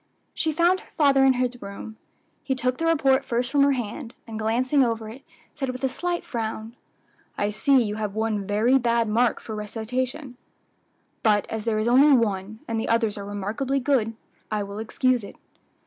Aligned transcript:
She 0.33 0.51
found 0.51 0.79
her 0.79 0.89
father 0.89 1.23
in 1.25 1.33
his 1.33 1.61
room. 1.61 1.95
He 2.43 2.55
took 2.55 2.79
the 2.79 2.87
report 2.87 3.23
first 3.23 3.51
from 3.51 3.61
her 3.61 3.73
hand, 3.73 4.15
and 4.25 4.39
glancing 4.39 4.83
over 4.83 5.07
it, 5.09 5.21
said 5.53 5.69
with 5.69 5.83
a 5.83 5.89
slight 5.89 6.23
frown, 6.23 6.75
"I 7.37 7.51
see 7.51 7.83
you 7.83 7.97
have 7.97 8.15
one 8.15 8.47
very 8.47 8.79
bad 8.79 9.07
mark 9.07 9.39
for 9.39 9.53
recitation; 9.53 10.37
but 11.21 11.45
as 11.51 11.65
there 11.65 11.77
is 11.77 11.87
only 11.87 12.17
one, 12.17 12.61
and 12.67 12.79
the 12.79 12.89
others 12.89 13.15
are 13.15 13.25
remarkably 13.27 13.79
good, 13.79 14.15
I 14.49 14.63
will 14.63 14.79
excuse 14.79 15.23
it." 15.23 15.35